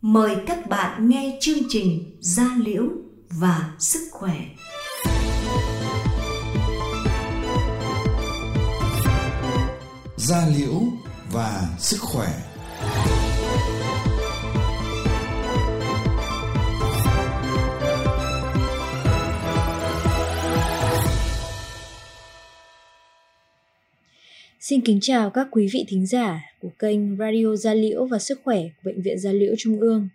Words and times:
Mời 0.00 0.36
các 0.46 0.66
bạn 0.68 1.08
nghe 1.08 1.38
chương 1.40 1.58
trình 1.68 2.16
Gia 2.20 2.56
Liễu 2.64 2.84
và 3.30 3.74
Sức 3.78 4.08
Khỏe. 4.10 4.46
Gia 10.16 10.46
Liễu 10.46 10.80
và 11.32 11.68
Sức 11.78 11.98
Khỏe 12.00 12.28
Xin 24.60 24.80
kính 24.80 24.98
chào 25.00 25.30
các 25.30 25.48
quý 25.50 25.68
vị 25.72 25.84
thính 25.88 26.06
giả 26.06 26.42
của 26.60 26.70
kênh 26.78 27.16
Radio 27.16 27.56
Gia 27.56 27.74
Liễu 27.74 28.06
và 28.06 28.18
Sức 28.18 28.40
Khỏe 28.44 28.62
của 28.62 28.82
Bệnh 28.84 29.02
viện 29.02 29.18
Gia 29.18 29.32
Liễu 29.32 29.54
Trung 29.58 29.80
ương. 29.80 30.08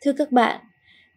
Thưa 0.00 0.12
các 0.12 0.32
bạn, 0.32 0.60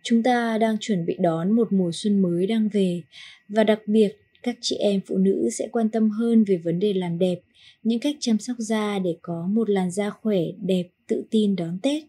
chúng 0.04 0.24
ta 0.24 0.58
đang 0.58 0.78
chuẩn 0.80 1.06
bị 1.06 1.16
đón 1.20 1.52
một 1.52 1.74
mùa 1.74 1.92
xuân 1.94 2.22
mới 2.22 2.48
đang 2.48 2.70
về 2.70 3.02
và 3.50 3.64
đặc 3.64 3.80
biệt 3.88 4.10
các 4.44 4.58
chị 4.62 4.76
em 4.76 5.02
phụ 5.08 5.18
nữ 5.18 5.50
sẽ 5.52 5.68
quan 5.72 5.90
tâm 5.90 6.10
hơn 6.10 6.44
về 6.44 6.58
vấn 6.58 6.80
đề 6.80 6.94
làm 6.94 7.20
đẹp, 7.20 7.40
những 7.84 8.00
cách 8.00 8.16
chăm 8.20 8.40
sóc 8.40 8.56
da 8.60 9.00
để 9.00 9.16
có 9.22 9.48
một 9.50 9.70
làn 9.70 9.92
da 9.92 10.10
khỏe, 10.10 10.40
đẹp, 10.62 10.88
tự 11.08 11.24
tin 11.32 11.56
đón 11.56 11.80
Tết. 11.84 12.04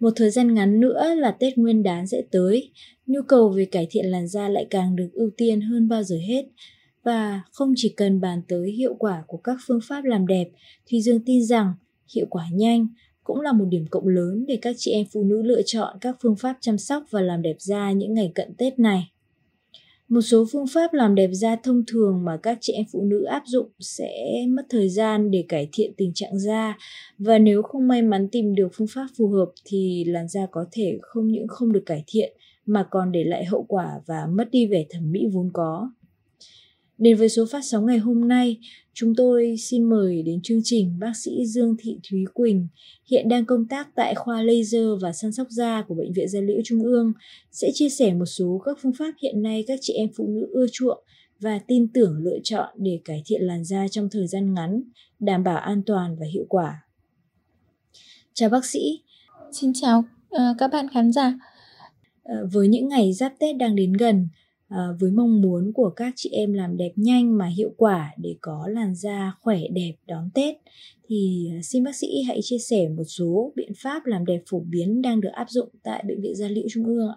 Một 0.00 0.12
thời 0.16 0.30
gian 0.30 0.54
ngắn 0.54 0.80
nữa 0.80 1.14
là 1.14 1.30
Tết 1.30 1.58
Nguyên 1.58 1.82
đán 1.82 2.06
sẽ 2.06 2.22
tới, 2.30 2.70
nhu 3.06 3.22
cầu 3.22 3.48
về 3.48 3.64
cải 3.64 3.86
thiện 3.90 4.06
làn 4.06 4.28
da 4.28 4.48
lại 4.48 4.66
càng 4.70 4.96
được 4.96 5.08
ưu 5.12 5.30
tiên 5.36 5.60
hơn 5.60 5.88
bao 5.88 6.02
giờ 6.02 6.16
hết 6.28 6.44
và 7.06 7.42
không 7.52 7.72
chỉ 7.76 7.88
cần 7.88 8.20
bàn 8.20 8.42
tới 8.48 8.70
hiệu 8.70 8.94
quả 8.94 9.24
của 9.26 9.36
các 9.36 9.56
phương 9.66 9.80
pháp 9.88 10.04
làm 10.04 10.26
đẹp, 10.26 10.48
thì 10.86 11.02
Dương 11.02 11.20
tin 11.26 11.44
rằng 11.44 11.74
hiệu 12.14 12.26
quả 12.30 12.44
nhanh 12.52 12.88
cũng 13.24 13.40
là 13.40 13.52
một 13.52 13.64
điểm 13.68 13.86
cộng 13.90 14.08
lớn 14.08 14.44
để 14.48 14.58
các 14.62 14.76
chị 14.78 14.90
em 14.90 15.06
phụ 15.12 15.24
nữ 15.24 15.42
lựa 15.42 15.62
chọn 15.62 15.96
các 16.00 16.16
phương 16.22 16.36
pháp 16.36 16.56
chăm 16.60 16.78
sóc 16.78 17.04
và 17.10 17.20
làm 17.20 17.42
đẹp 17.42 17.56
da 17.58 17.92
những 17.92 18.14
ngày 18.14 18.32
cận 18.34 18.54
Tết 18.54 18.78
này. 18.78 19.10
Một 20.08 20.20
số 20.20 20.46
phương 20.52 20.66
pháp 20.66 20.92
làm 20.92 21.14
đẹp 21.14 21.30
da 21.32 21.56
thông 21.56 21.82
thường 21.86 22.24
mà 22.24 22.36
các 22.36 22.58
chị 22.60 22.72
em 22.72 22.84
phụ 22.92 23.02
nữ 23.02 23.24
áp 23.24 23.42
dụng 23.46 23.68
sẽ 23.80 24.08
mất 24.48 24.62
thời 24.70 24.88
gian 24.88 25.30
để 25.30 25.44
cải 25.48 25.68
thiện 25.72 25.92
tình 25.96 26.12
trạng 26.14 26.38
da 26.38 26.78
và 27.18 27.38
nếu 27.38 27.62
không 27.62 27.88
may 27.88 28.02
mắn 28.02 28.28
tìm 28.32 28.54
được 28.54 28.68
phương 28.74 28.88
pháp 28.94 29.06
phù 29.18 29.28
hợp, 29.28 29.52
thì 29.64 30.04
làn 30.04 30.28
da 30.28 30.46
có 30.50 30.64
thể 30.72 30.98
không 31.02 31.26
những 31.26 31.48
không 31.48 31.72
được 31.72 31.82
cải 31.86 32.04
thiện, 32.06 32.36
mà 32.66 32.86
còn 32.90 33.12
để 33.12 33.24
lại 33.24 33.44
hậu 33.44 33.64
quả 33.68 34.00
và 34.06 34.26
mất 34.26 34.50
đi 34.50 34.66
vẻ 34.66 34.84
thẩm 34.90 35.12
mỹ 35.12 35.26
vốn 35.32 35.50
có. 35.52 35.90
Đến 36.98 37.16
với 37.16 37.28
số 37.28 37.46
phát 37.52 37.64
sóng 37.64 37.86
ngày 37.86 37.98
hôm 37.98 38.28
nay, 38.28 38.56
chúng 38.94 39.14
tôi 39.14 39.56
xin 39.58 39.84
mời 39.84 40.22
đến 40.22 40.40
chương 40.42 40.60
trình 40.64 40.98
bác 40.98 41.12
sĩ 41.16 41.46
Dương 41.46 41.76
Thị 41.78 41.98
Thúy 42.10 42.24
Quỳnh, 42.34 42.68
hiện 43.10 43.28
đang 43.28 43.44
công 43.44 43.68
tác 43.68 43.88
tại 43.94 44.14
khoa 44.14 44.42
laser 44.42 44.86
và 45.00 45.12
săn 45.12 45.32
sóc 45.32 45.46
da 45.50 45.82
của 45.88 45.94
Bệnh 45.94 46.12
viện 46.12 46.28
Gia 46.28 46.40
Liễu 46.40 46.60
Trung 46.64 46.82
ương, 46.82 47.12
sẽ 47.52 47.70
chia 47.74 47.88
sẻ 47.88 48.14
một 48.14 48.26
số 48.26 48.62
các 48.64 48.78
phương 48.82 48.92
pháp 48.98 49.14
hiện 49.22 49.42
nay 49.42 49.64
các 49.66 49.78
chị 49.82 49.92
em 49.92 50.08
phụ 50.16 50.26
nữ 50.26 50.46
ưa 50.52 50.66
chuộng 50.72 51.04
và 51.40 51.58
tin 51.58 51.88
tưởng 51.88 52.18
lựa 52.18 52.38
chọn 52.44 52.68
để 52.76 53.00
cải 53.04 53.22
thiện 53.26 53.42
làn 53.42 53.64
da 53.64 53.88
trong 53.88 54.08
thời 54.10 54.26
gian 54.26 54.54
ngắn, 54.54 54.82
đảm 55.18 55.44
bảo 55.44 55.58
an 55.58 55.82
toàn 55.86 56.16
và 56.20 56.26
hiệu 56.32 56.44
quả. 56.48 56.82
Chào 58.34 58.48
bác 58.48 58.64
sĩ. 58.64 59.02
Xin 59.52 59.72
chào 59.74 59.98
uh, 59.98 60.40
các 60.58 60.68
bạn 60.72 60.86
khán 60.92 61.12
giả. 61.12 61.38
Uh, 62.32 62.52
với 62.52 62.68
những 62.68 62.88
ngày 62.88 63.12
giáp 63.12 63.32
Tết 63.38 63.56
đang 63.56 63.76
đến 63.76 63.92
gần, 63.92 64.28
à, 64.68 64.88
với 65.00 65.10
mong 65.10 65.40
muốn 65.40 65.72
của 65.72 65.90
các 65.90 66.12
chị 66.16 66.30
em 66.30 66.52
làm 66.52 66.76
đẹp 66.76 66.92
nhanh 66.96 67.38
mà 67.38 67.46
hiệu 67.46 67.70
quả 67.76 68.14
để 68.18 68.36
có 68.40 68.68
làn 68.68 68.94
da 68.94 69.32
khỏe 69.40 69.58
đẹp 69.70 69.92
đón 70.06 70.30
Tết 70.34 70.56
thì 71.08 71.48
ờ, 71.54 71.62
xin 71.62 71.84
bác 71.84 71.96
sĩ 71.96 72.22
hãy 72.22 72.40
chia 72.42 72.58
sẻ 72.58 72.88
một 72.88 73.04
số 73.04 73.52
biện 73.56 73.72
pháp 73.82 74.06
làm 74.06 74.26
đẹp 74.26 74.42
phổ 74.50 74.60
biến 74.60 75.02
đang 75.02 75.20
được 75.20 75.30
áp 75.32 75.50
dụng 75.50 75.68
tại 75.82 76.04
bệnh 76.08 76.20
viện 76.20 76.34
Gia 76.34 76.48
Liễu 76.48 76.64
Trung 76.70 76.84
ương 76.84 77.08
ạ. 77.08 77.16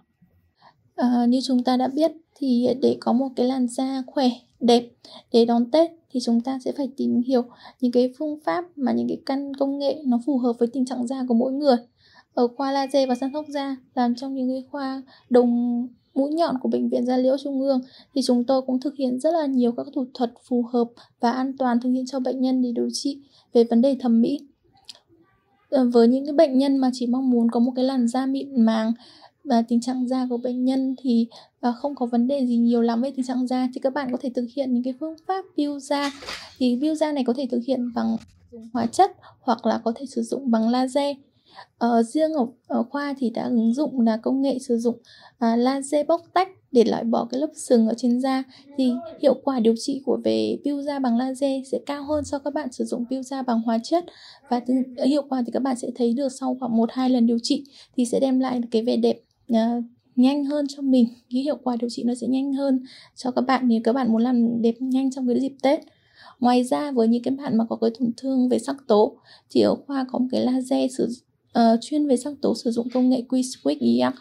À, 0.95 1.25
như 1.25 1.39
chúng 1.43 1.63
ta 1.63 1.77
đã 1.77 1.87
biết 1.87 2.11
thì 2.35 2.67
để 2.81 2.97
có 2.99 3.13
một 3.13 3.29
cái 3.35 3.47
làn 3.47 3.67
da 3.67 4.03
khỏe 4.07 4.29
đẹp 4.59 4.89
để 5.33 5.45
đón 5.45 5.71
Tết 5.71 5.91
thì 6.11 6.19
chúng 6.19 6.41
ta 6.41 6.59
sẽ 6.65 6.71
phải 6.71 6.89
tìm 6.97 7.21
hiểu 7.21 7.43
những 7.81 7.91
cái 7.91 8.13
phương 8.17 8.39
pháp 8.45 8.65
mà 8.75 8.91
những 8.91 9.07
cái 9.07 9.21
căn 9.25 9.53
công 9.53 9.79
nghệ 9.79 10.01
nó 10.05 10.19
phù 10.25 10.37
hợp 10.37 10.53
với 10.59 10.67
tình 10.73 10.85
trạng 10.85 11.07
da 11.07 11.25
của 11.27 11.33
mỗi 11.33 11.53
người 11.53 11.75
ở 12.33 12.47
khoa 12.47 12.71
laser 12.71 13.09
và 13.09 13.15
săn 13.15 13.29
sóc 13.33 13.45
da 13.47 13.75
làm 13.95 14.15
trong 14.15 14.35
những 14.35 14.49
cái 14.49 14.63
khoa 14.71 15.03
đồng 15.29 15.87
mũi 16.19 16.31
nhọn 16.33 16.55
của 16.61 16.69
Bệnh 16.69 16.89
viện 16.89 17.05
Gia 17.05 17.17
Liễu 17.17 17.37
Trung 17.43 17.61
ương 17.61 17.81
thì 18.15 18.21
chúng 18.21 18.43
tôi 18.43 18.61
cũng 18.61 18.79
thực 18.79 18.95
hiện 18.95 19.19
rất 19.19 19.33
là 19.33 19.45
nhiều 19.45 19.71
các 19.71 19.85
thủ 19.95 20.05
thuật 20.13 20.31
phù 20.47 20.65
hợp 20.73 20.87
và 21.19 21.31
an 21.31 21.57
toàn 21.57 21.79
thực 21.79 21.89
hiện 21.89 22.05
cho 22.05 22.19
bệnh 22.19 22.41
nhân 22.41 22.61
để 22.61 22.71
điều 22.75 22.89
trị 22.93 23.17
về 23.53 23.63
vấn 23.63 23.81
đề 23.81 23.97
thẩm 23.99 24.21
mỹ. 24.21 24.39
Ờ, 25.69 25.89
với 25.93 26.07
những 26.07 26.25
cái 26.25 26.33
bệnh 26.33 26.57
nhân 26.57 26.77
mà 26.77 26.89
chỉ 26.93 27.07
mong 27.07 27.29
muốn 27.29 27.51
có 27.51 27.59
một 27.59 27.71
cái 27.75 27.85
làn 27.85 28.07
da 28.07 28.25
mịn 28.25 28.65
màng 28.65 28.93
và 29.43 29.61
tình 29.61 29.81
trạng 29.81 30.07
da 30.07 30.27
của 30.29 30.37
bệnh 30.37 30.65
nhân 30.65 30.95
thì 31.01 31.27
và 31.61 31.71
không 31.71 31.95
có 31.95 32.05
vấn 32.05 32.27
đề 32.27 32.45
gì 32.45 32.57
nhiều 32.57 32.81
lắm 32.81 33.01
về 33.01 33.11
tình 33.15 33.25
trạng 33.25 33.47
da 33.47 33.67
thì 33.73 33.79
các 33.79 33.93
bạn 33.93 34.11
có 34.11 34.17
thể 34.21 34.31
thực 34.35 34.45
hiện 34.55 34.73
những 34.73 34.83
cái 34.83 34.93
phương 34.99 35.15
pháp 35.27 35.45
biêu 35.55 35.79
da 35.79 36.11
thì 36.57 36.75
biêu 36.75 36.95
da 36.95 37.11
này 37.11 37.23
có 37.23 37.33
thể 37.33 37.47
thực 37.51 37.61
hiện 37.67 37.93
bằng 37.95 38.17
dùng 38.51 38.69
hóa 38.73 38.85
chất 38.85 39.11
hoặc 39.41 39.65
là 39.65 39.81
có 39.83 39.93
thể 39.95 40.05
sử 40.05 40.21
dụng 40.21 40.51
bằng 40.51 40.69
laser 40.69 41.17
Ờ, 41.77 42.03
riêng 42.03 42.33
ở, 42.33 42.45
ở 42.67 42.83
khoa 42.83 43.13
thì 43.17 43.29
đã 43.29 43.43
ứng 43.43 43.73
dụng 43.73 44.01
là 44.01 44.17
công 44.17 44.41
nghệ 44.41 44.59
sử 44.59 44.77
dụng 44.77 44.97
à, 45.39 45.55
laser 45.55 46.07
bóc 46.07 46.21
tách 46.33 46.49
để 46.71 46.83
loại 46.83 47.03
bỏ 47.03 47.27
cái 47.31 47.39
lớp 47.41 47.49
sừng 47.55 47.87
ở 47.87 47.93
trên 47.97 48.21
da. 48.21 48.43
Thì 48.77 48.93
hiệu 49.21 49.33
quả 49.43 49.59
điều 49.59 49.73
trị 49.77 50.01
của 50.05 50.19
về 50.23 50.57
peel 50.65 50.81
da 50.81 50.99
bằng 50.99 51.17
laser 51.17 51.51
sẽ 51.71 51.79
cao 51.85 52.03
hơn 52.03 52.23
so 52.25 52.37
với 52.37 52.43
các 52.43 52.53
bạn 52.53 52.71
sử 52.71 52.85
dụng 52.85 53.05
peel 53.09 53.21
da 53.21 53.41
bằng 53.41 53.61
hóa 53.61 53.77
chất. 53.83 54.05
Và 54.49 54.59
từ, 54.59 54.73
hiệu 55.05 55.23
quả 55.29 55.43
thì 55.45 55.51
các 55.51 55.63
bạn 55.63 55.75
sẽ 55.75 55.87
thấy 55.95 56.13
được 56.13 56.29
sau 56.39 56.57
khoảng 56.59 56.77
một 56.77 56.89
hai 56.91 57.09
lần 57.09 57.27
điều 57.27 57.39
trị 57.43 57.63
thì 57.97 58.05
sẽ 58.05 58.19
đem 58.19 58.39
lại 58.39 58.61
cái 58.71 58.83
vẻ 58.83 58.97
đẹp 58.97 59.21
uh, 59.53 59.83
nhanh 60.15 60.45
hơn 60.45 60.65
cho 60.69 60.81
mình. 60.81 61.07
Cái 61.29 61.41
hiệu 61.41 61.57
quả 61.63 61.75
điều 61.79 61.89
trị 61.89 62.03
nó 62.03 62.13
sẽ 62.15 62.27
nhanh 62.27 62.53
hơn 62.53 62.83
cho 63.15 63.31
các 63.31 63.41
bạn 63.41 63.67
nếu 63.67 63.81
các 63.83 63.93
bạn 63.93 64.11
muốn 64.11 64.21
làm 64.21 64.61
đẹp 64.61 64.75
nhanh 64.79 65.11
trong 65.11 65.27
cái 65.27 65.39
dịp 65.39 65.53
Tết. 65.61 65.79
Ngoài 66.39 66.63
ra 66.63 66.91
với 66.91 67.07
những 67.07 67.23
cái 67.23 67.33
bạn 67.33 67.57
mà 67.57 67.65
có 67.69 67.75
cái 67.75 67.89
tổn 67.99 68.11
thương 68.17 68.49
về 68.49 68.59
sắc 68.59 68.75
tố 68.87 69.17
thì 69.49 69.61
ở 69.61 69.75
khoa 69.75 70.05
có 70.11 70.19
một 70.19 70.27
cái 70.31 70.41
laser 70.41 70.97
sử 70.97 71.07
uh, 71.59 71.81
chuyên 71.81 72.07
về 72.07 72.17
sắc 72.17 72.33
tố 72.41 72.55
sử 72.55 72.71
dụng 72.71 72.89
công 72.89 73.09
nghệ 73.09 73.23
Q-Switch 73.29 74.01
EX. 74.01 74.13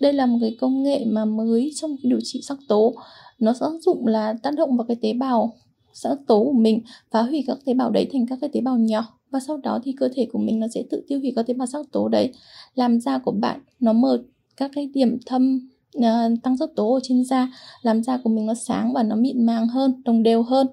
Đây 0.00 0.12
là 0.12 0.26
một 0.26 0.38
cái 0.40 0.56
công 0.60 0.82
nghệ 0.82 1.04
mà 1.04 1.24
mới 1.24 1.72
trong 1.74 1.96
cái 1.96 2.10
điều 2.10 2.20
trị 2.24 2.40
sắc 2.42 2.58
tố. 2.68 2.94
Nó 3.38 3.52
sẽ 3.60 3.66
dụng 3.80 4.06
là 4.06 4.34
tác 4.42 4.54
động 4.54 4.76
vào 4.76 4.86
cái 4.86 4.96
tế 5.02 5.12
bào 5.12 5.56
sắc 6.02 6.18
tố 6.26 6.44
của 6.44 6.52
mình 6.52 6.80
phá 7.10 7.22
hủy 7.22 7.44
các 7.46 7.58
tế 7.64 7.74
bào 7.74 7.90
đấy 7.90 8.08
thành 8.12 8.26
các 8.26 8.38
cái 8.40 8.50
tế 8.52 8.60
bào 8.60 8.78
nhỏ 8.78 9.18
và 9.30 9.40
sau 9.40 9.56
đó 9.56 9.80
thì 9.84 9.92
cơ 9.92 10.08
thể 10.14 10.28
của 10.32 10.38
mình 10.38 10.60
nó 10.60 10.66
sẽ 10.74 10.82
tự 10.90 11.02
tiêu 11.08 11.18
hủy 11.18 11.32
các 11.36 11.46
tế 11.46 11.54
bào 11.54 11.66
sắc 11.66 11.92
tố 11.92 12.08
đấy 12.08 12.32
làm 12.74 13.00
da 13.00 13.18
của 13.18 13.30
bạn 13.30 13.60
nó 13.80 13.92
mở 13.92 14.22
các 14.56 14.70
cái 14.74 14.90
điểm 14.94 15.18
thâm 15.26 15.68
uh, 15.98 16.02
tăng 16.42 16.56
sắc 16.56 16.70
tố 16.76 16.94
ở 16.94 17.00
trên 17.02 17.24
da 17.24 17.52
làm 17.82 18.02
da 18.02 18.18
của 18.24 18.30
mình 18.30 18.46
nó 18.46 18.54
sáng 18.54 18.92
và 18.92 19.02
nó 19.02 19.16
mịn 19.16 19.46
màng 19.46 19.68
hơn 19.68 20.02
đồng 20.04 20.22
đều 20.22 20.42
hơn 20.42 20.66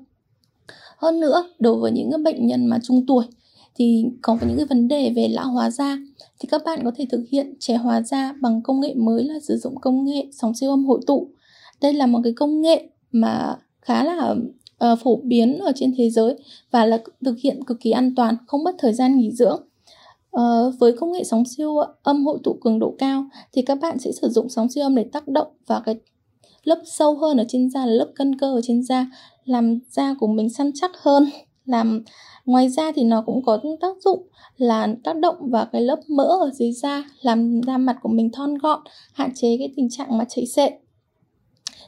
hơn 0.98 1.20
nữa 1.20 1.50
đối 1.60 1.76
với 1.76 1.92
những 1.92 2.24
bệnh 2.24 2.48
nhân 2.48 2.66
mà 2.66 2.80
trung 2.84 3.06
tuổi 3.06 3.26
thì 3.76 4.06
có 4.22 4.38
những 4.42 4.58
cái 4.58 4.66
vấn 4.66 4.88
đề 4.88 5.14
về 5.16 5.28
lão 5.28 5.52
hóa 5.52 5.70
da 5.70 5.98
thì 6.40 6.48
các 6.52 6.62
bạn 6.66 6.80
có 6.84 6.92
thể 6.96 7.06
thực 7.12 7.24
hiện 7.30 7.54
trẻ 7.60 7.76
hóa 7.76 8.02
da 8.02 8.34
bằng 8.42 8.62
công 8.62 8.80
nghệ 8.80 8.94
mới 8.94 9.24
là 9.24 9.40
sử 9.40 9.58
dụng 9.58 9.76
công 9.82 10.06
nghệ 10.06 10.28
sóng 10.32 10.56
siêu 10.56 10.70
âm 10.70 10.86
hội 10.86 11.00
tụ. 11.08 11.28
Đây 11.82 11.94
là 11.94 12.06
một 12.06 12.20
cái 12.24 12.34
công 12.34 12.62
nghệ 12.62 12.90
mà 13.12 13.58
khá 13.82 14.04
là 14.04 14.36
uh, 14.92 15.00
phổ 15.04 15.20
biến 15.24 15.60
ở 15.60 15.72
trên 15.76 15.94
thế 15.98 16.10
giới 16.10 16.36
và 16.72 16.86
là 16.86 17.04
thực 17.26 17.40
hiện 17.40 17.64
cực 17.64 17.80
kỳ 17.80 17.92
an 17.92 18.16
toàn 18.16 18.38
không 18.48 18.64
mất 18.64 18.76
thời 18.78 18.94
gian 18.94 19.18
nghỉ 19.18 19.32
dưỡng. 19.32 19.62
Uh, 20.38 20.80
với 20.80 20.92
công 20.92 21.12
nghệ 21.12 21.24
sóng 21.24 21.44
siêu 21.46 21.78
âm 22.04 22.26
hội 22.26 22.38
tụ 22.44 22.54
cường 22.62 22.80
độ 22.80 22.96
cao 22.98 23.26
thì 23.54 23.62
các 23.62 23.80
bạn 23.82 24.00
sẽ 24.00 24.12
sử 24.12 24.30
dụng 24.30 24.50
sóng 24.50 24.70
siêu 24.70 24.84
âm 24.84 24.96
để 24.96 25.06
tác 25.12 25.28
động 25.28 25.48
vào 25.68 25.82
cái 25.86 25.96
lớp 26.64 26.82
sâu 26.86 27.16
hơn 27.16 27.38
ở 27.38 27.46
trên 27.48 27.70
da 27.70 27.86
là 27.86 27.94
lớp 27.94 28.12
cân 28.16 28.40
cơ 28.40 28.54
ở 28.54 28.62
trên 28.64 28.84
da 28.84 29.08
làm 29.46 29.80
da 29.90 30.16
của 30.20 30.28
mình 30.28 30.50
săn 30.50 30.72
chắc 30.76 30.92
hơn 30.98 31.30
làm 31.66 32.04
ngoài 32.46 32.70
ra 32.70 32.92
thì 32.96 33.04
nó 33.04 33.24
cũng 33.26 33.46
có 33.46 33.60
tác 33.82 33.96
dụng 34.02 34.28
là 34.58 34.88
tác 35.04 35.16
động 35.16 35.36
vào 35.40 35.66
cái 35.72 35.82
lớp 35.82 36.00
mỡ 36.08 36.24
ở 36.24 36.52
dưới 36.54 36.72
da 36.72 37.04
làm 37.22 37.62
da 37.68 37.78
mặt 37.78 37.98
của 38.02 38.10
mình 38.10 38.30
thon 38.32 38.58
gọn 38.58 38.80
hạn 39.14 39.32
chế 39.36 39.56
cái 39.60 39.74
tình 39.76 39.90
trạng 39.90 40.18
mà 40.18 40.26
chảy 40.26 40.46
xệ 40.46 40.72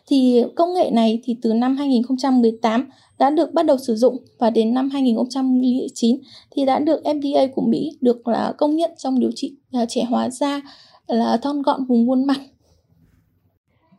thì 0.08 0.44
công 0.56 0.74
nghệ 0.74 0.90
này 0.94 1.22
thì 1.24 1.38
từ 1.42 1.54
năm 1.54 1.78
2018 1.78 2.90
đã 3.20 3.30
được 3.30 3.54
bắt 3.54 3.66
đầu 3.66 3.78
sử 3.78 3.96
dụng 3.96 4.18
và 4.38 4.50
đến 4.50 4.74
năm 4.74 4.90
2009 4.90 6.18
thì 6.52 6.66
đã 6.66 6.80
được 6.80 7.02
FDA 7.04 7.48
của 7.56 7.62
Mỹ 7.62 7.98
được 8.02 8.28
là 8.28 8.54
công 8.58 8.76
nhận 8.76 8.92
trong 8.98 9.20
điều 9.20 9.32
trị 9.36 9.56
à, 9.72 9.86
trẻ 9.86 10.04
hóa 10.10 10.30
da 10.30 10.62
là 11.08 11.38
thon 11.38 11.62
gọn 11.62 11.86
vùng 11.86 12.08
khuôn 12.08 12.26
mặt. 12.26 12.40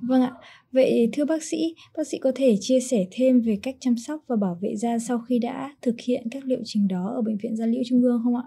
Vâng 0.01 0.23
ạ, 0.23 0.33
Vậy 0.73 1.09
thưa 1.13 1.25
bác 1.25 1.43
sĩ, 1.43 1.75
bác 1.97 2.07
sĩ 2.07 2.19
có 2.19 2.33
thể 2.35 2.57
chia 2.61 2.81
sẻ 2.81 3.07
thêm 3.11 3.41
về 3.41 3.59
cách 3.63 3.77
chăm 3.81 3.97
sóc 3.97 4.21
và 4.27 4.37
bảo 4.37 4.59
vệ 4.61 4.77
da 4.77 4.99
sau 4.99 5.19
khi 5.29 5.39
đã 5.39 5.77
thực 5.83 5.95
hiện 6.01 6.27
các 6.31 6.45
liệu 6.45 6.59
trình 6.65 6.89
đó 6.89 7.13
ở 7.17 7.23
Bệnh 7.23 7.37
viện 7.43 7.57
Gia 7.57 7.67
Liễu 7.67 7.83
Trung 7.89 8.03
ương 8.03 8.21
không 8.25 8.37
ạ? 8.37 8.43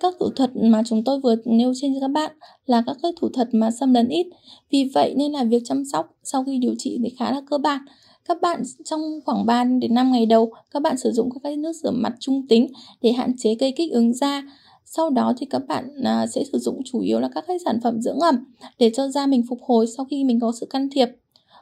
Các 0.00 0.14
thủ 0.20 0.30
thuật 0.36 0.50
mà 0.56 0.82
chúng 0.86 1.04
tôi 1.04 1.20
vừa 1.20 1.34
nêu 1.44 1.72
trên 1.74 1.94
cho 1.94 2.00
các 2.00 2.10
bạn 2.10 2.32
là 2.66 2.82
các 2.86 2.96
cái 3.02 3.12
thủ 3.20 3.28
thuật 3.28 3.48
mà 3.52 3.70
xâm 3.70 3.94
lấn 3.94 4.08
ít. 4.08 4.26
Vì 4.70 4.90
vậy 4.94 5.14
nên 5.16 5.32
là 5.32 5.44
việc 5.44 5.62
chăm 5.64 5.84
sóc 5.84 6.16
sau 6.22 6.44
khi 6.44 6.58
điều 6.58 6.74
trị 6.78 6.98
thì 7.04 7.14
khá 7.18 7.32
là 7.32 7.42
cơ 7.50 7.58
bản. 7.58 7.80
Các 8.28 8.40
bạn 8.42 8.62
trong 8.84 9.00
khoảng 9.24 9.46
3 9.46 9.64
đến 9.64 9.94
5 9.94 10.12
ngày 10.12 10.26
đầu, 10.26 10.52
các 10.70 10.82
bạn 10.82 10.96
sử 10.96 11.10
dụng 11.10 11.30
các 11.30 11.40
cái 11.42 11.56
nước 11.56 11.72
rửa 11.82 11.90
mặt 11.90 12.12
trung 12.20 12.46
tính 12.48 12.66
để 13.02 13.12
hạn 13.12 13.32
chế 13.38 13.54
gây 13.54 13.72
kích 13.72 13.92
ứng 13.92 14.14
da 14.14 14.42
sau 14.90 15.10
đó 15.10 15.32
thì 15.38 15.46
các 15.46 15.66
bạn 15.68 16.04
à, 16.04 16.26
sẽ 16.26 16.44
sử 16.52 16.58
dụng 16.58 16.82
chủ 16.84 17.00
yếu 17.00 17.20
là 17.20 17.28
các 17.34 17.44
cái 17.48 17.58
sản 17.64 17.80
phẩm 17.82 18.00
dưỡng 18.00 18.18
ẩm 18.18 18.44
để 18.78 18.90
cho 18.94 19.08
da 19.08 19.26
mình 19.26 19.42
phục 19.48 19.58
hồi 19.62 19.86
sau 19.96 20.06
khi 20.10 20.24
mình 20.24 20.40
có 20.40 20.52
sự 20.60 20.66
can 20.66 20.88
thiệp. 20.90 21.08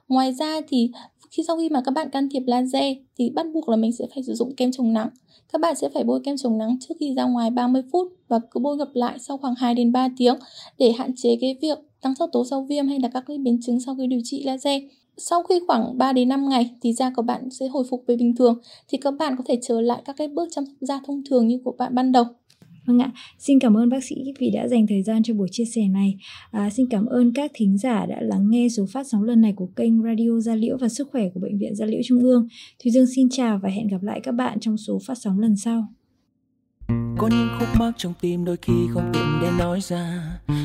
Ngoài 0.09 0.33
ra 0.33 0.61
thì 0.69 0.91
khi 1.31 1.43
sau 1.47 1.57
khi 1.57 1.69
mà 1.69 1.81
các 1.85 1.91
bạn 1.91 2.11
can 2.11 2.29
thiệp 2.31 2.43
laser 2.47 2.97
thì 3.19 3.31
bắt 3.31 3.47
buộc 3.55 3.69
là 3.69 3.77
mình 3.77 3.93
sẽ 3.93 4.07
phải 4.15 4.23
sử 4.23 4.35
dụng 4.35 4.55
kem 4.55 4.73
chống 4.73 4.93
nắng. 4.93 5.09
Các 5.53 5.61
bạn 5.61 5.75
sẽ 5.75 5.89
phải 5.89 6.05
bôi 6.05 6.21
kem 6.25 6.37
chống 6.37 6.59
nắng 6.59 6.77
trước 6.81 6.95
khi 7.01 7.15
ra 7.15 7.25
ngoài 7.25 7.51
30 7.51 7.83
phút 7.93 8.13
và 8.29 8.41
cứ 8.51 8.61
bôi 8.61 8.77
gặp 8.77 8.89
lại 8.95 9.19
sau 9.19 9.39
khoảng 9.39 9.55
2 9.55 9.75
đến 9.75 9.93
3 9.93 10.09
tiếng 10.17 10.37
để 10.79 10.93
hạn 10.93 11.11
chế 11.17 11.37
cái 11.41 11.57
việc 11.63 11.79
tăng 12.01 12.15
sắc 12.15 12.29
tố 12.33 12.45
sau 12.45 12.63
viêm 12.63 12.89
hay 12.89 13.01
là 13.01 13.09
các 13.15 13.25
cái 13.27 13.39
biến 13.39 13.59
chứng 13.63 13.81
sau 13.81 13.97
khi 13.99 14.07
điều 14.07 14.21
trị 14.25 14.43
laser. 14.45 14.83
Sau 15.17 15.43
khi 15.43 15.61
khoảng 15.67 15.99
3 15.99 16.13
đến 16.13 16.29
5 16.29 16.49
ngày 16.49 16.71
thì 16.83 16.93
da 16.93 17.11
của 17.17 17.23
bạn 17.23 17.51
sẽ 17.51 17.67
hồi 17.67 17.85
phục 17.91 18.05
về 18.07 18.17
bình 18.17 18.37
thường 18.37 18.59
thì 18.89 18.99
các 18.99 19.11
bạn 19.11 19.37
có 19.39 19.45
thể 19.47 19.59
trở 19.63 19.81
lại 19.81 20.03
các 20.05 20.17
cái 20.17 20.29
bước 20.29 20.49
chăm 20.51 20.67
sóc 20.67 20.75
da 20.81 21.01
thông 21.07 21.23
thường 21.31 21.49
như 21.49 21.59
của 21.65 21.73
bạn 21.79 21.95
ban 21.95 22.13
đầu. 22.13 22.25
Vâng 22.87 22.99
ạ, 22.99 23.13
xin 23.39 23.59
cảm 23.59 23.77
ơn 23.77 23.89
bác 23.89 24.05
sĩ 24.05 24.17
vì 24.39 24.51
đã 24.51 24.69
dành 24.69 24.87
thời 24.87 25.03
gian 25.03 25.23
cho 25.23 25.35
buổi 25.35 25.49
chia 25.51 25.65
sẻ 25.65 25.89
này. 25.89 26.17
À, 26.51 26.71
xin 26.71 26.87
cảm 26.91 27.07
ơn 27.07 27.33
các 27.35 27.51
thính 27.55 27.79
giả 27.79 28.07
đã 28.07 28.17
lắng 28.21 28.51
nghe 28.51 28.69
số 28.69 28.87
phát 28.93 29.07
sóng 29.07 29.23
lần 29.23 29.41
này 29.41 29.53
của 29.57 29.67
kênh 29.67 30.03
Radio 30.03 30.41
Gia 30.41 30.55
Liễu 30.55 30.77
và 30.81 30.89
Sức 30.89 31.09
khỏe 31.13 31.29
của 31.35 31.41
Bệnh 31.41 31.59
viện 31.59 31.75
Gia 31.75 31.87
Liễu 31.87 32.01
Trung 32.05 32.23
ương. 32.23 32.49
Thùy 32.85 32.93
Dương 32.93 33.07
xin 33.17 33.29
chào 33.31 33.61
và 33.63 33.69
hẹn 33.69 33.87
gặp 33.87 34.03
lại 34.03 34.21
các 34.23 34.33
bạn 34.33 34.61
trong 34.61 34.77
số 34.77 34.99
phát 35.07 35.19
sóng 35.19 35.39
lần 35.39 35.57
sau. 35.57 35.89
Có 37.19 37.29
những 37.29 37.49
khúc 37.59 37.69
mắc 37.79 37.93
trong 37.97 38.15
tim 38.21 38.45
đôi 38.45 38.57
khi 38.63 38.73
không 38.95 39.11
tiện 39.13 39.39
để 39.43 39.51
nói 39.59 39.81
ra 39.81 40.23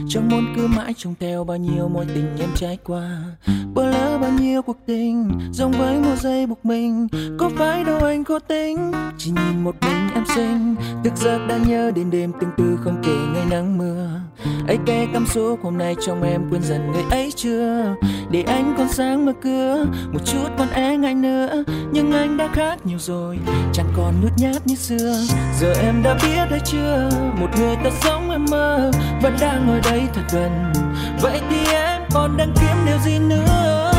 Trong 0.09 0.29
muốn 0.29 0.45
cứ 0.55 0.67
mãi 0.67 0.93
trông 0.97 1.15
theo 1.19 1.43
bao 1.43 1.57
nhiêu 1.57 1.89
mối 1.89 2.05
tình 2.15 2.37
em 2.39 2.49
trải 2.55 2.77
qua 2.83 3.23
Bỡ 3.73 3.89
lỡ 3.89 4.17
bao 4.21 4.31
nhiêu 4.39 4.61
cuộc 4.61 4.77
tình 4.85 5.29
Giống 5.51 5.71
với 5.71 5.99
một 5.99 6.15
giây 6.21 6.47
buộc 6.47 6.65
mình 6.65 7.07
Có 7.37 7.49
phải 7.55 7.83
đâu 7.83 7.99
anh 7.99 8.23
có 8.23 8.39
tính 8.39 8.91
Chỉ 9.17 9.31
nhìn 9.31 9.63
một 9.63 9.75
mình 9.81 10.00
em 10.21 10.35
xinh 10.35 10.75
Thức 11.03 11.13
giấc 11.15 11.39
đã 11.47 11.57
nhớ 11.57 11.91
đến 11.95 12.11
đêm 12.11 12.31
tương 12.41 12.49
tư 12.57 12.79
không 12.83 13.01
kể 13.03 13.15
ngày 13.33 13.45
nắng 13.49 13.77
mưa. 13.77 14.09
Ấy 14.67 14.77
kê 14.85 15.07
cảm 15.13 15.25
xúc 15.25 15.59
hôm 15.63 15.77
nay 15.77 15.95
trong 16.05 16.23
em 16.23 16.49
quên 16.49 16.63
dần 16.63 16.91
người 16.91 17.03
ấy 17.11 17.31
chưa? 17.35 17.95
Để 18.29 18.43
anh 18.47 18.75
còn 18.77 18.87
sáng 18.89 19.25
mở 19.25 19.33
cửa 19.41 19.85
Một 20.11 20.19
chút 20.25 20.47
còn 20.57 20.69
e 20.69 20.97
ngại 20.97 21.15
nữa. 21.15 21.63
Nhưng 21.91 22.11
anh 22.11 22.37
đã 22.37 22.47
khác 22.53 22.85
nhiều 22.85 22.99
rồi, 22.99 23.39
Chẳng 23.73 23.93
còn 23.97 24.13
nhút 24.21 24.31
nhát 24.37 24.67
như 24.67 24.75
xưa. 24.75 25.15
Giờ 25.59 25.73
em 25.81 26.03
đã 26.03 26.13
biết 26.13 26.51
đấy 26.51 26.61
chưa? 26.65 27.09
Một 27.39 27.49
người 27.57 27.75
ta 27.83 27.89
sống 28.01 28.31
em 28.31 28.45
mơ, 28.51 28.91
Vẫn 29.21 29.35
đang 29.41 29.69
ở 29.69 29.79
đây 29.91 30.01
thật 30.13 30.23
gần. 30.33 30.73
Vậy 31.21 31.41
thì 31.49 31.73
em 31.73 32.01
còn 32.13 32.37
đang 32.37 32.53
kiếm 32.61 32.85
điều 32.85 32.97
gì 33.05 33.19
nữa? 33.19 33.90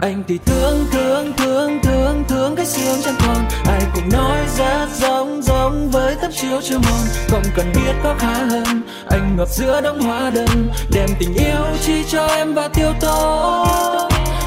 Anh 0.00 0.22
thì 0.28 0.38
thương 0.46 0.86
thương 0.92 1.32
thương 1.36 1.78
thương 1.82 2.24
thương 2.28 2.56
cái 2.56 2.66
xương 2.66 3.00
chẳng 3.04 3.14
còn. 3.26 3.44
Ai 3.66 3.80
cũng 3.94 4.08
nói 4.12 4.38
rất 4.58 4.86
giống 5.00 5.42
giống 5.42 5.90
với 5.90 6.16
tấm 6.22 6.30
chiếu 6.32 6.60
chưa 6.62 6.78
mòn. 6.78 7.06
Không 7.28 7.42
cần 7.56 7.72
biết 7.74 7.92
có 8.02 8.14
khá 8.18 8.34
hơn, 8.34 8.82
anh 9.10 9.36
ngập 9.36 9.48
giữa 9.48 9.80
đống 9.80 10.00
hoa 10.00 10.30
đơn. 10.30 10.68
Đem 10.90 11.08
tình 11.18 11.34
yêu 11.34 11.64
chỉ 11.86 12.04
cho 12.10 12.26
em 12.26 12.54
và 12.54 12.68
tiêu 12.68 12.92
tố. 13.00 13.64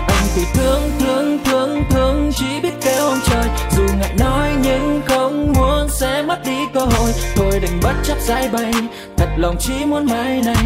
Anh 0.08 0.28
thì 0.36 0.42
thương 0.54 0.92
thương 1.00 1.40
thương 1.46 1.84
thương, 1.90 2.32
chỉ 2.36 2.60
biết 2.64 2.74
kêu 2.82 3.06
ông 3.06 3.20
trời. 3.26 3.46
Dù 3.76 3.84
ngại 4.00 4.16
nói 4.20 4.50
nhưng 4.64 5.02
không 5.08 5.54
muốn 5.54 5.90
sẽ 5.90 6.22
mất 6.22 6.40
đi 6.46 6.58
cơ 6.74 6.80
hội. 6.80 7.12
Thôi 7.36 7.60
đành 7.62 7.80
bất 7.84 7.94
chấp 8.04 8.18
giải 8.22 8.50
bay, 8.54 8.74
thật 9.18 9.30
lòng 9.38 9.56
chỉ 9.60 9.86
muốn 9.86 10.06
mai 10.06 10.42
này 10.46 10.66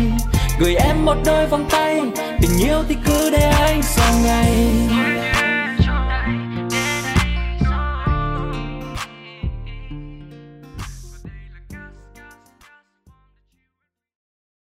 gửi 0.60 0.76
em 0.76 1.06
một 1.06 1.16
đôi 1.26 1.48
vòng 1.48 1.66
tay 1.70 2.02
tình 2.42 2.52
yêu 2.60 2.84
thì 2.90 2.96
cứ 3.06 3.30
để 3.30 3.50
anh 3.50 3.82
sang 3.84 4.24
ngày. 4.24 5.15